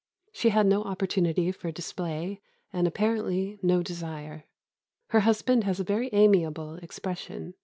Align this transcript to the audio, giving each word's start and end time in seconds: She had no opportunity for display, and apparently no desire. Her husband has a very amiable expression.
She 0.31 0.49
had 0.49 0.65
no 0.65 0.81
opportunity 0.83 1.51
for 1.51 1.71
display, 1.71 2.41
and 2.73 2.87
apparently 2.87 3.59
no 3.61 3.83
desire. 3.83 4.45
Her 5.09 5.19
husband 5.19 5.63
has 5.65 5.79
a 5.79 5.83
very 5.83 6.09
amiable 6.11 6.77
expression. 6.77 7.53